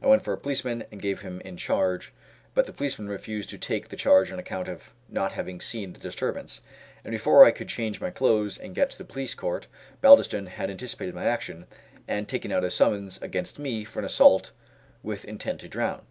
[0.00, 2.14] I went for a policeman and gave him in charge,
[2.54, 6.00] but the policeman refused to take the charge on account of not having seen the
[6.00, 6.62] disturbance,
[7.04, 9.66] and before I could change my clothes and get to the Police Court,
[10.00, 11.66] Baldiston had anticipated my action,
[12.08, 14.50] and taken out a summons against me for an assault
[15.02, 16.06] with intent to drown.